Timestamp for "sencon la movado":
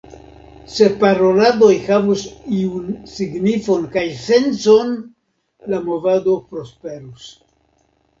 4.23-6.35